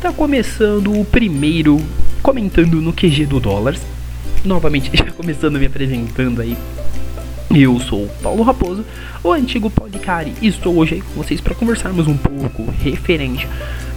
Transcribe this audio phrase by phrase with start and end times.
[0.00, 1.78] Está começando o primeiro
[2.22, 3.82] comentando no QG do Dólares.
[4.42, 6.56] Novamente, já começando me apresentando aí.
[7.54, 8.82] Eu sou Paulo Raposo,
[9.22, 13.46] o antigo Podcari, e estou hoje aí com vocês para conversarmos um pouco referente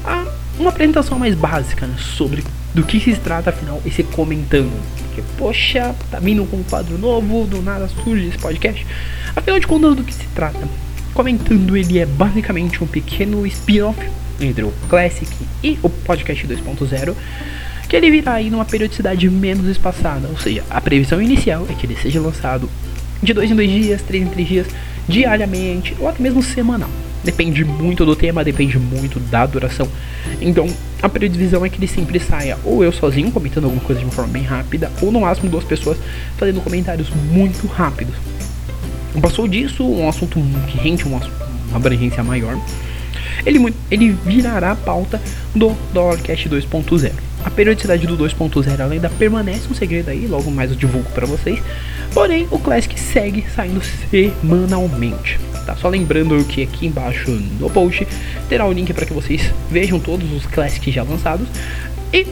[0.04, 0.26] a
[0.60, 2.44] uma apresentação mais básica né, sobre
[2.76, 4.74] do que se trata afinal esse comentando.
[5.06, 8.86] Porque, poxa, tá vindo com um quadro novo, do nada surge esse podcast.
[9.34, 10.68] Afinal de contas, do que se trata?
[11.14, 13.98] Comentando, ele é basicamente um pequeno spin-off
[14.44, 15.32] entre o Classic
[15.64, 17.16] e o Podcast 2.0,
[17.88, 21.86] que ele virá aí numa periodicidade menos espaçada, ou seja, a previsão inicial é que
[21.86, 22.70] ele seja lançado
[23.22, 24.68] de dois em dois dias, três em três dias,
[25.08, 26.90] diariamente ou até mesmo semanal.
[27.24, 29.88] Depende muito do tema, depende muito da duração.
[30.42, 30.68] Então,
[31.02, 34.12] a previsão é que ele sempre saia ou eu sozinho comentando alguma coisa de uma
[34.12, 35.98] forma bem rápida, ou no máximo duas pessoas
[36.38, 38.16] fazendo comentários muito rápidos.
[39.22, 41.22] Passou disso, um assunto que rende uma,
[41.70, 42.58] uma abrangência maior
[43.46, 45.22] ele, ele virará a pauta
[45.54, 47.12] do Dollarcast 2.0.
[47.44, 51.62] A periodicidade do 2.0 ainda permanece um segredo aí, logo mais eu divulgo para vocês.
[52.14, 55.40] Porém, o Classic segue saindo semanalmente.
[55.66, 55.76] Tá?
[55.76, 58.08] Só lembrando que aqui embaixo no post
[58.48, 61.48] terá o link para que vocês vejam todos os Classics já lançados.
[62.14, 62.28] E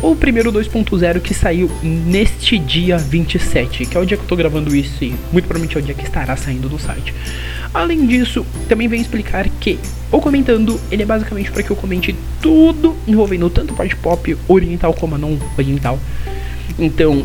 [0.00, 4.36] o primeiro 2.0 que saiu neste dia 27, que é o dia que eu tô
[4.36, 7.12] gravando isso e muito provavelmente é o dia que estará saindo do site.
[7.74, 9.78] Além disso, também vem explicar que
[10.10, 14.94] o comentando, ele é basicamente para que eu comente tudo envolvendo tanto parte pop oriental
[14.94, 15.98] como a não oriental.
[16.78, 17.24] Então,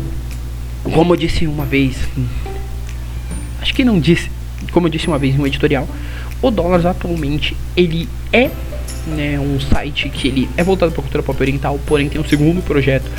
[0.82, 1.96] como eu disse uma vez,
[3.62, 4.30] acho que não disse,
[4.72, 5.88] como eu disse uma vez em um editorial,
[6.42, 8.50] o dólar atualmente ele é
[9.06, 12.62] né, um site que ele é voltado para cultura pop oriental, porém tem um segundo
[12.62, 13.10] projeto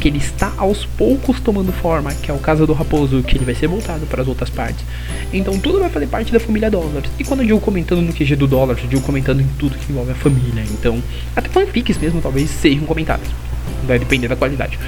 [0.00, 3.44] que ele está aos poucos tomando forma, que é o Casa do Raposo, que ele
[3.44, 4.84] vai ser voltado para as outras partes.
[5.32, 7.10] Então tudo vai fazer parte da família Dólares.
[7.18, 9.92] E quando eu digo comentando no QG do dólar, eu digo comentando em tudo que
[9.92, 10.64] envolve a família.
[10.70, 11.02] Então,
[11.36, 13.28] até fanfics mesmo talvez sejam comentados.
[13.86, 14.78] Vai depender da qualidade.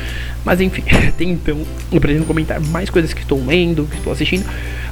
[0.44, 0.82] Mas enfim,
[1.16, 4.44] tem então, eu pretendo comentar mais coisas que estou lendo, que estou assistindo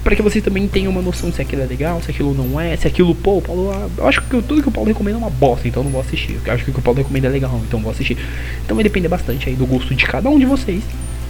[0.02, 2.76] para que vocês também tenham uma noção se aquilo é legal, se aquilo não é,
[2.76, 5.30] se aquilo, pô, o Paulo, eu acho que tudo que o Paulo recomenda é uma
[5.30, 6.38] bosta, então não vou assistir.
[6.44, 8.16] Eu acho que o que o Paulo recomenda é legal, então vou assistir.
[8.64, 10.82] Então vai depender bastante aí do gosto de cada um de vocês.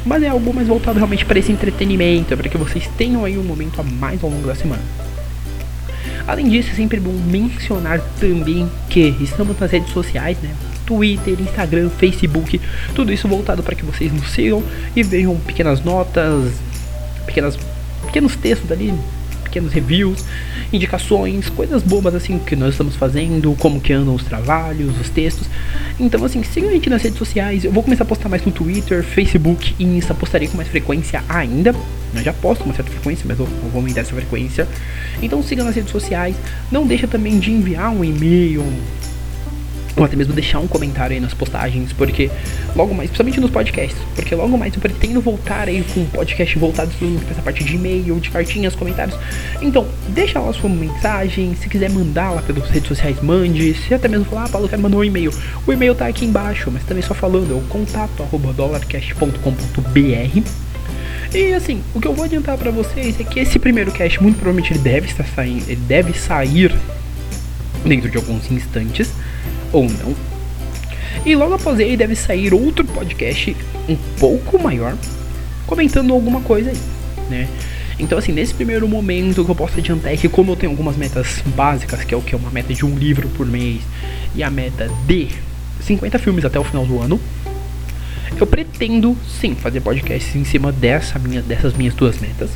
[0.07, 3.43] Mas é algo mais voltado realmente para esse entretenimento, para que vocês tenham aí um
[3.43, 4.83] momento a mais ao longo da semana.
[6.27, 10.55] Além disso, é sempre bom mencionar também que estamos nas redes sociais, né?
[10.91, 12.61] Twitter, Instagram, Facebook,
[12.97, 14.61] tudo isso voltado para que vocês nos sigam
[14.97, 16.53] e vejam pequenas notas,
[17.25, 17.57] pequenas
[18.07, 18.93] pequenos textos ali,
[19.45, 20.25] pequenos reviews,
[20.73, 25.47] indicações, coisas bobas assim que nós estamos fazendo, como que andam os trabalhos, os textos.
[26.01, 27.65] Então assim, siga a gente nas redes sociais.
[27.65, 31.23] Eu vou começar a postar mais no Twitter, Facebook e Insta, postarei com mais frequência
[31.29, 31.73] ainda.
[32.13, 34.67] Eu já posto com uma certa frequência, mas eu vou aumentar essa frequência.
[35.23, 36.35] Então siga nas redes sociais.
[36.69, 38.65] Não deixa também de enviar um e-mail,
[39.97, 42.31] ou até mesmo deixar um comentário aí nas postagens, porque
[42.75, 46.59] logo mais, principalmente nos podcasts, porque logo mais eu pretendo voltar aí com um podcast
[46.59, 49.19] voltado para essa parte de e-mail, de cartinhas, comentários.
[49.61, 53.75] Então, deixa lá sua mensagem, se quiser mandar lá pelas redes sociais, mande.
[53.75, 55.33] Se até mesmo falar, ah, Paulo, quero mandar um e-mail.
[55.67, 60.51] O e-mail tá aqui embaixo, mas também só falando, é o contato arroba dollarcast.com.br.
[61.33, 64.37] E assim, o que eu vou adiantar para vocês é que esse primeiro cast muito
[64.37, 66.75] provavelmente ele deve estar saindo, ele deve sair
[67.85, 69.13] dentro de alguns instantes
[69.73, 70.15] ou não.
[71.25, 73.57] E logo após ele deve sair outro podcast
[73.89, 74.97] um pouco maior,
[75.67, 76.79] comentando alguma coisa aí,
[77.29, 77.49] né?
[77.99, 80.97] Então, assim, nesse primeiro momento, que eu posso adiantar é que, como eu tenho algumas
[80.97, 82.35] metas básicas, que é o que?
[82.35, 83.83] Uma meta de um livro por mês
[84.35, 85.29] e a meta de
[85.83, 87.21] 50 filmes até o final do ano,
[88.41, 92.51] eu pretendo sim fazer podcasts em cima dessa minha, dessas minhas duas metas.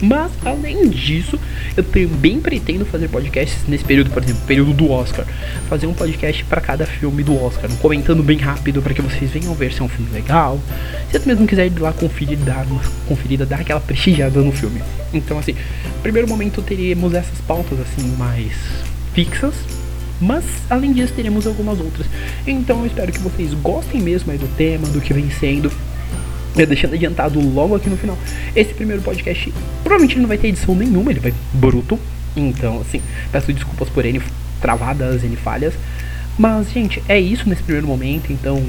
[0.00, 1.38] Mas, além disso,
[1.76, 5.26] eu também pretendo fazer podcasts nesse período, por exemplo, período do Oscar.
[5.68, 9.54] Fazer um podcast para cada filme do Oscar, comentando bem rápido para que vocês venham
[9.54, 10.60] ver se é um filme legal.
[11.10, 14.82] Se até mesmo quiser ir lá conferir, dar uma conferida, dar aquela prestigiada no filme.
[15.12, 18.52] Então, assim, no primeiro momento teremos essas pautas assim mais
[19.14, 19.54] fixas,
[20.20, 22.06] mas além disso teremos algumas outras.
[22.46, 25.70] Então eu espero que vocês gostem mesmo aí do tema, do que vem sendo
[26.62, 28.18] eu deixando adiantado logo aqui no final.
[28.54, 31.98] Esse primeiro podcast provavelmente não vai ter edição nenhuma, ele vai bruto.
[32.36, 33.00] Então, assim,
[33.32, 34.20] peço desculpas por N
[34.60, 35.74] travadas, N falhas.
[36.38, 38.32] Mas, gente, é isso nesse primeiro momento.
[38.32, 38.62] Então,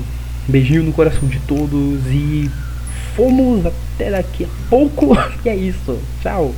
[0.48, 2.50] beijinho no coração de todos e
[3.16, 5.18] fomos até daqui a pouco.
[5.44, 6.00] e é isso.
[6.22, 6.54] Tchau.